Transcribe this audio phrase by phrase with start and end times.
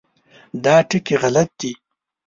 [0.63, 1.71] دا ټکي غلط دي.